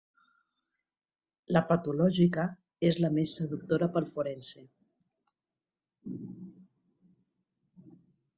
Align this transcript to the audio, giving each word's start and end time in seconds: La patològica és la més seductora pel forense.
La 1.55 1.61
patològica 1.71 2.45
és 2.89 2.97
la 3.03 3.11
més 3.19 3.35
seductora 3.41 3.91
pel 3.99 4.09
forense. 4.15 4.65